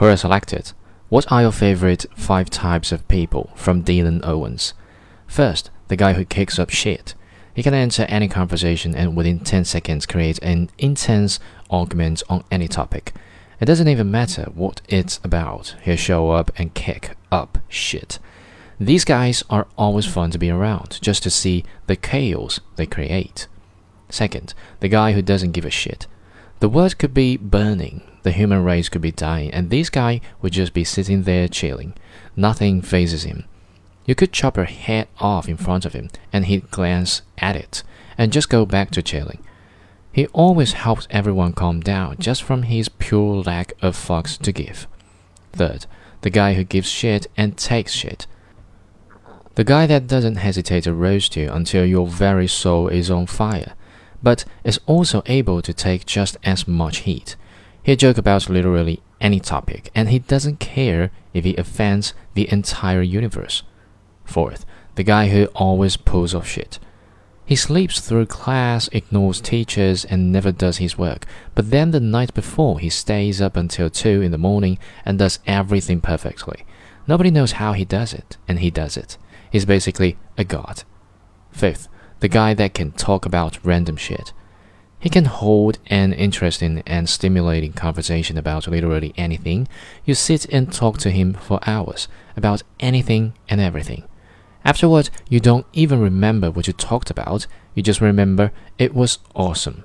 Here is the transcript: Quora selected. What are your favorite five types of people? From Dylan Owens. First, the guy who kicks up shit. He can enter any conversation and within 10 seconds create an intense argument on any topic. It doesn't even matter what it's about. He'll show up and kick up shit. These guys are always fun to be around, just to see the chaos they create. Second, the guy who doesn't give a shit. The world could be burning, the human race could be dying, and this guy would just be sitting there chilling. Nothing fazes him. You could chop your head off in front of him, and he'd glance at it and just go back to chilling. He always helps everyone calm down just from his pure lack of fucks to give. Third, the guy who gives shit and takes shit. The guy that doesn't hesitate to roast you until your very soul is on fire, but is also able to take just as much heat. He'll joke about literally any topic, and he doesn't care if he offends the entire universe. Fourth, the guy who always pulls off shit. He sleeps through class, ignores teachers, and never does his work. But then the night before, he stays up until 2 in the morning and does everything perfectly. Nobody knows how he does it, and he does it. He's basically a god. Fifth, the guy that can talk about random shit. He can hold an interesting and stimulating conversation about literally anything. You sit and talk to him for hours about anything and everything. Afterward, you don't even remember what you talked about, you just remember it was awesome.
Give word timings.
Quora 0.00 0.18
selected. 0.18 0.72
What 1.10 1.30
are 1.30 1.42
your 1.42 1.52
favorite 1.52 2.06
five 2.16 2.48
types 2.48 2.90
of 2.90 3.06
people? 3.06 3.50
From 3.54 3.84
Dylan 3.84 4.26
Owens. 4.26 4.72
First, 5.26 5.68
the 5.88 5.96
guy 5.96 6.14
who 6.14 6.24
kicks 6.24 6.58
up 6.58 6.70
shit. 6.70 7.14
He 7.52 7.62
can 7.62 7.74
enter 7.74 8.06
any 8.08 8.26
conversation 8.26 8.94
and 8.94 9.14
within 9.14 9.40
10 9.40 9.66
seconds 9.66 10.06
create 10.06 10.38
an 10.38 10.70
intense 10.78 11.38
argument 11.68 12.22
on 12.30 12.44
any 12.50 12.66
topic. 12.66 13.12
It 13.60 13.66
doesn't 13.66 13.88
even 13.88 14.10
matter 14.10 14.44
what 14.54 14.80
it's 14.88 15.20
about. 15.22 15.76
He'll 15.82 15.96
show 15.96 16.30
up 16.30 16.50
and 16.56 16.72
kick 16.72 17.14
up 17.30 17.58
shit. 17.68 18.18
These 18.78 19.04
guys 19.04 19.44
are 19.50 19.66
always 19.76 20.06
fun 20.06 20.30
to 20.30 20.38
be 20.38 20.48
around, 20.48 20.98
just 21.02 21.22
to 21.24 21.30
see 21.30 21.62
the 21.88 21.96
chaos 21.96 22.58
they 22.76 22.86
create. 22.86 23.48
Second, 24.08 24.54
the 24.78 24.88
guy 24.88 25.12
who 25.12 25.20
doesn't 25.20 25.52
give 25.52 25.66
a 25.66 25.70
shit. 25.70 26.06
The 26.60 26.68
world 26.68 26.98
could 26.98 27.14
be 27.14 27.38
burning, 27.38 28.02
the 28.22 28.32
human 28.32 28.62
race 28.62 28.90
could 28.90 29.00
be 29.00 29.12
dying, 29.12 29.50
and 29.50 29.70
this 29.70 29.88
guy 29.88 30.20
would 30.42 30.52
just 30.52 30.74
be 30.74 30.84
sitting 30.84 31.22
there 31.22 31.48
chilling. 31.48 31.94
Nothing 32.36 32.82
fazes 32.82 33.24
him. 33.24 33.44
You 34.04 34.14
could 34.14 34.32
chop 34.32 34.56
your 34.56 34.66
head 34.66 35.08
off 35.18 35.48
in 35.48 35.56
front 35.56 35.86
of 35.86 35.94
him, 35.94 36.10
and 36.32 36.44
he'd 36.44 36.70
glance 36.70 37.22
at 37.38 37.56
it 37.56 37.82
and 38.18 38.32
just 38.32 38.50
go 38.50 38.66
back 38.66 38.90
to 38.90 39.02
chilling. 39.02 39.42
He 40.12 40.26
always 40.28 40.74
helps 40.74 41.08
everyone 41.10 41.54
calm 41.54 41.80
down 41.80 42.16
just 42.18 42.42
from 42.42 42.64
his 42.64 42.90
pure 42.90 43.42
lack 43.42 43.72
of 43.80 43.96
fucks 43.96 44.36
to 44.42 44.52
give. 44.52 44.86
Third, 45.52 45.86
the 46.20 46.30
guy 46.30 46.54
who 46.54 46.64
gives 46.64 46.90
shit 46.90 47.26
and 47.38 47.56
takes 47.56 47.92
shit. 47.92 48.26
The 49.54 49.64
guy 49.64 49.86
that 49.86 50.06
doesn't 50.06 50.36
hesitate 50.36 50.84
to 50.84 50.92
roast 50.92 51.36
you 51.36 51.50
until 51.50 51.86
your 51.86 52.06
very 52.06 52.48
soul 52.48 52.88
is 52.88 53.10
on 53.10 53.26
fire, 53.26 53.72
but 54.22 54.44
is 54.64 54.80
also 54.86 55.22
able 55.26 55.62
to 55.62 55.72
take 55.72 56.06
just 56.06 56.36
as 56.44 56.68
much 56.68 56.98
heat. 56.98 57.36
He'll 57.82 57.96
joke 57.96 58.18
about 58.18 58.48
literally 58.48 59.02
any 59.20 59.40
topic, 59.40 59.90
and 59.94 60.08
he 60.08 60.18
doesn't 60.18 60.60
care 60.60 61.10
if 61.32 61.44
he 61.44 61.56
offends 61.56 62.14
the 62.34 62.50
entire 62.52 63.02
universe. 63.02 63.62
Fourth, 64.24 64.64
the 64.94 65.02
guy 65.02 65.28
who 65.28 65.46
always 65.54 65.96
pulls 65.96 66.34
off 66.34 66.46
shit. 66.46 66.78
He 67.44 67.56
sleeps 67.56 68.00
through 68.00 68.26
class, 68.26 68.88
ignores 68.92 69.40
teachers, 69.40 70.04
and 70.04 70.30
never 70.30 70.52
does 70.52 70.76
his 70.76 70.96
work. 70.96 71.26
But 71.56 71.70
then 71.70 71.90
the 71.90 71.98
night 71.98 72.32
before, 72.32 72.78
he 72.78 72.88
stays 72.90 73.40
up 73.40 73.56
until 73.56 73.90
2 73.90 74.22
in 74.22 74.30
the 74.30 74.38
morning 74.38 74.78
and 75.04 75.18
does 75.18 75.40
everything 75.48 76.00
perfectly. 76.00 76.64
Nobody 77.08 77.30
knows 77.30 77.52
how 77.52 77.72
he 77.72 77.84
does 77.84 78.14
it, 78.14 78.36
and 78.46 78.60
he 78.60 78.70
does 78.70 78.96
it. 78.96 79.18
He's 79.50 79.64
basically 79.64 80.16
a 80.38 80.44
god. 80.44 80.84
Fifth, 81.50 81.88
the 82.20 82.28
guy 82.28 82.54
that 82.54 82.74
can 82.74 82.92
talk 82.92 83.26
about 83.26 83.58
random 83.64 83.96
shit. 83.96 84.32
He 84.98 85.08
can 85.08 85.24
hold 85.24 85.78
an 85.86 86.12
interesting 86.12 86.82
and 86.86 87.08
stimulating 87.08 87.72
conversation 87.72 88.36
about 88.36 88.68
literally 88.68 89.14
anything. 89.16 89.66
You 90.04 90.14
sit 90.14 90.44
and 90.46 90.70
talk 90.70 90.98
to 90.98 91.10
him 91.10 91.32
for 91.34 91.58
hours 91.66 92.06
about 92.36 92.62
anything 92.78 93.32
and 93.48 93.60
everything. 93.60 94.04
Afterward, 94.62 95.08
you 95.30 95.40
don't 95.40 95.66
even 95.72 96.00
remember 96.00 96.50
what 96.50 96.66
you 96.66 96.74
talked 96.74 97.10
about, 97.10 97.46
you 97.74 97.82
just 97.82 98.02
remember 98.02 98.52
it 98.76 98.94
was 98.94 99.18
awesome. 99.34 99.84